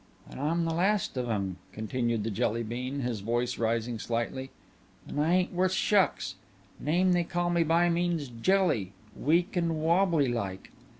"And 0.27 0.39
I'm 0.39 0.65
the 0.65 0.73
last 0.73 1.15
of 1.15 1.29
'em," 1.29 1.57
continued 1.71 2.23
the 2.23 2.31
Jelly 2.31 2.63
bean 2.63 3.01
his 3.01 3.19
voice 3.19 3.59
rising 3.59 3.99
slightly, 3.99 4.49
"and 5.07 5.21
I 5.21 5.31
ain't 5.31 5.53
worth 5.53 5.73
shucks. 5.73 6.33
Name 6.79 7.11
they 7.11 7.23
call 7.23 7.51
me 7.51 7.61
by 7.61 7.87
means 7.87 8.27
jelly 8.29 8.93
weak 9.15 9.55
and 9.55 9.79
wobbly 9.79 10.27
like. 10.27 10.71